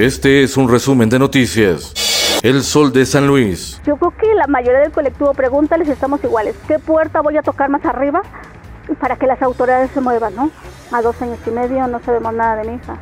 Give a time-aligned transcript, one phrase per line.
[0.00, 2.40] Este es un resumen de noticias.
[2.42, 3.82] El Sol de San Luis.
[3.86, 6.56] Yo creo que la mayoría del colectivo pregúntales si estamos iguales.
[6.66, 8.22] ¿Qué puerta voy a tocar más arriba
[8.98, 10.50] para que las autoridades se muevan, no?
[10.90, 12.98] A dos años y medio no sabemos nada de mi hija.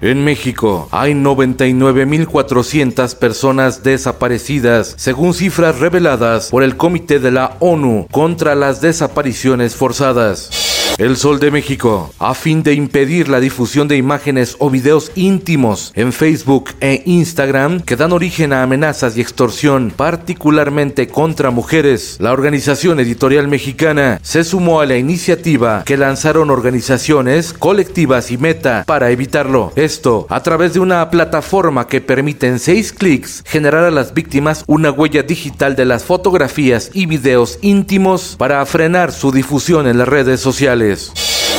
[0.00, 8.06] En México hay 99.400 personas desaparecidas, según cifras reveladas por el Comité de la ONU
[8.12, 10.65] contra las Desapariciones Forzadas.
[10.98, 15.92] El Sol de México, a fin de impedir la difusión de imágenes o videos íntimos
[15.94, 22.32] en Facebook e Instagram que dan origen a amenazas y extorsión, particularmente contra mujeres, la
[22.32, 29.10] organización editorial mexicana se sumó a la iniciativa que lanzaron organizaciones, colectivas y Meta para
[29.10, 29.74] evitarlo.
[29.76, 34.64] Esto a través de una plataforma que permite en seis clics generar a las víctimas
[34.66, 40.08] una huella digital de las fotografías y videos íntimos para frenar su difusión en las
[40.08, 40.85] redes sociales.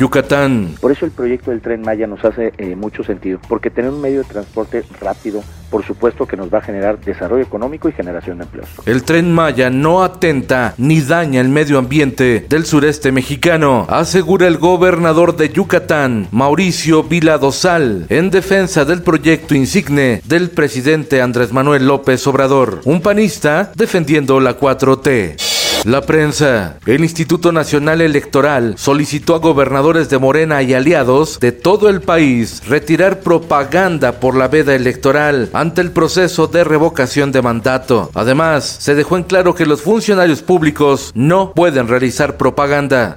[0.00, 0.76] Yucatán.
[0.80, 4.00] Por eso el proyecto del tren Maya nos hace eh, mucho sentido, porque tener un
[4.00, 8.38] medio de transporte rápido, por supuesto que nos va a generar desarrollo económico y generación
[8.38, 8.68] de empleos.
[8.86, 14.56] El tren Maya no atenta ni daña el medio ambiente del sureste mexicano, asegura el
[14.56, 21.86] gobernador de Yucatán, Mauricio Vila Dosal, en defensa del proyecto insigne del presidente Andrés Manuel
[21.86, 25.49] López Obrador, un panista defendiendo la 4T.
[25.84, 26.76] La prensa.
[26.84, 32.62] El Instituto Nacional Electoral solicitó a gobernadores de Morena y aliados de todo el país
[32.68, 38.10] retirar propaganda por la veda electoral ante el proceso de revocación de mandato.
[38.12, 43.16] Además, se dejó en claro que los funcionarios públicos no pueden realizar propaganda.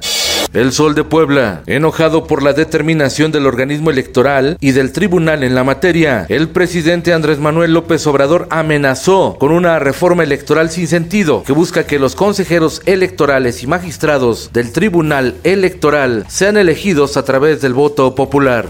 [0.53, 5.55] El Sol de Puebla, enojado por la determinación del organismo electoral y del tribunal en
[5.55, 11.41] la materia, el presidente Andrés Manuel López Obrador amenazó con una reforma electoral sin sentido
[11.41, 17.59] que busca que los consejeros electorales y magistrados del tribunal electoral sean elegidos a través
[17.59, 18.69] del voto popular.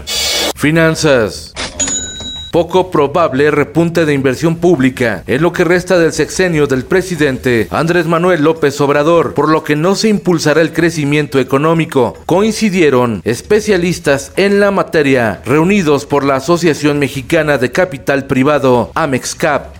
[0.56, 1.52] Finanzas
[2.54, 8.06] poco probable repunte de inversión pública en lo que resta del sexenio del presidente Andrés
[8.06, 12.16] Manuel López Obrador, por lo que no se impulsará el crecimiento económico.
[12.26, 19.74] Coincidieron especialistas en la materia reunidos por la Asociación Mexicana de Capital Privado, Amexcap.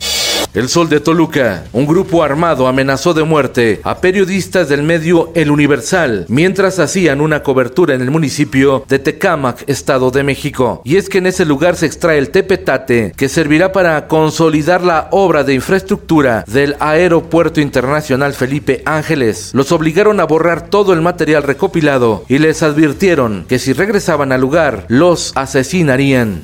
[0.54, 5.50] El Sol de Toluca, un grupo armado amenazó de muerte a periodistas del medio El
[5.50, 10.80] Universal mientras hacían una cobertura en el municipio de Tecámac, Estado de México.
[10.84, 15.08] Y es que en ese lugar se extrae el tepetate que servirá para consolidar la
[15.10, 19.50] obra de infraestructura del Aeropuerto Internacional Felipe Ángeles.
[19.54, 24.42] Los obligaron a borrar todo el material recopilado y les advirtieron que si regresaban al
[24.42, 26.42] lugar los asesinarían.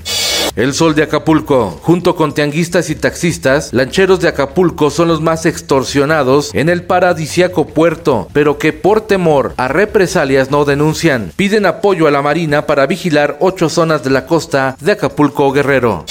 [0.56, 5.46] El Sol de Acapulco, junto con tianguistas y taxistas, lancheros de Acapulco son los más
[5.46, 11.32] extorsionados en el paradisiaco puerto, pero que por temor a represalias no denuncian.
[11.36, 16.04] Piden apoyo a la Marina para vigilar ocho zonas de la costa de Acapulco Guerrero.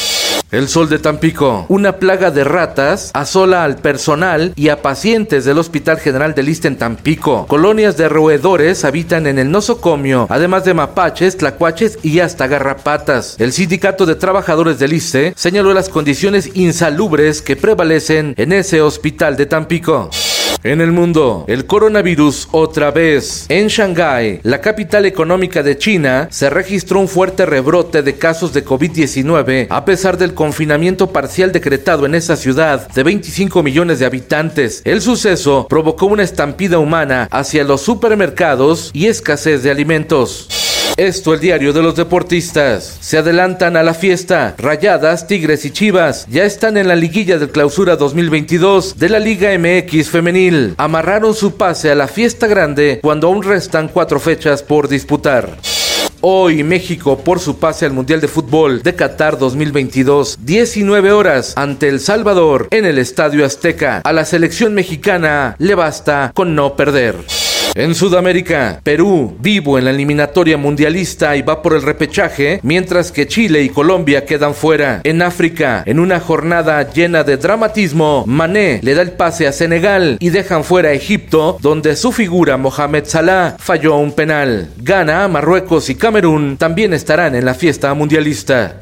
[0.52, 5.60] El sol de Tampico, una plaga de ratas, asola al personal y a pacientes del
[5.60, 7.46] Hospital General de Lista en Tampico.
[7.46, 13.36] Colonias de roedores habitan en el nosocomio, además de mapaches, tlacuaches y hasta garrapatas.
[13.40, 19.38] El Sindicato de Trabajadores del ISTE señaló las condiciones insalubres que prevalecen en ese hospital
[19.38, 20.10] de Tampico.
[20.64, 23.46] En el mundo, el coronavirus otra vez.
[23.48, 28.66] En Shanghái, la capital económica de China, se registró un fuerte rebrote de casos de
[28.66, 34.82] COVID-19 a pesar del confinamiento parcial decretado en esa ciudad de 25 millones de habitantes.
[34.84, 40.59] El suceso provocó una estampida humana hacia los supermercados y escasez de alimentos.
[41.00, 42.98] Esto el diario de los deportistas.
[43.00, 44.56] Se adelantan a la fiesta.
[44.58, 49.58] Rayadas, Tigres y Chivas ya están en la liguilla del clausura 2022 de la Liga
[49.58, 50.74] MX femenil.
[50.76, 55.56] Amarraron su pase a la fiesta grande cuando aún restan cuatro fechas por disputar.
[56.20, 61.88] Hoy México por su pase al Mundial de Fútbol de Qatar 2022, 19 horas ante
[61.88, 64.02] El Salvador en el Estadio Azteca.
[64.04, 67.16] A la selección mexicana le basta con no perder.
[67.76, 73.28] En Sudamérica, Perú, vivo en la eliminatoria mundialista y va por el repechaje, mientras que
[73.28, 75.02] Chile y Colombia quedan fuera.
[75.04, 80.18] En África, en una jornada llena de dramatismo, Mané le da el pase a Senegal
[80.20, 84.70] y dejan fuera a Egipto, donde su figura Mohamed Salah falló un penal.
[84.78, 88.78] Ghana, Marruecos y Camerún también estarán en la fiesta mundialista.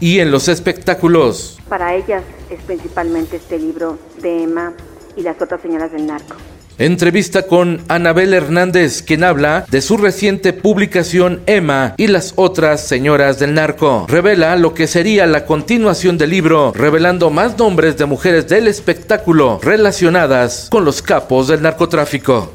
[0.00, 1.58] Y en los espectáculos.
[1.68, 4.72] Para ellas es principalmente este libro de Emma
[5.14, 6.36] y las otras señoras del narco.
[6.80, 13.38] Entrevista con Anabel Hernández, quien habla de su reciente publicación Emma y las otras señoras
[13.38, 14.06] del narco.
[14.08, 19.60] Revela lo que sería la continuación del libro, revelando más nombres de mujeres del espectáculo
[19.62, 22.50] relacionadas con los capos del narcotráfico.